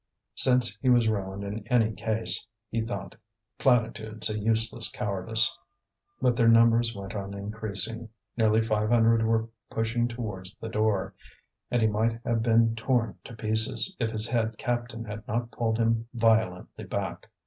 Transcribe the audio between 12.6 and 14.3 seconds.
torn to pieces if his